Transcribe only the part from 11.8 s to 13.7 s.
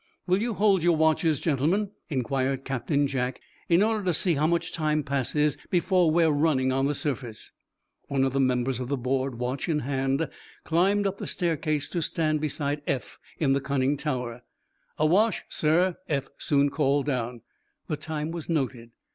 to stand beside Eph in the